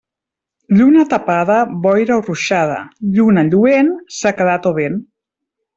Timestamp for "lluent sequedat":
3.53-4.71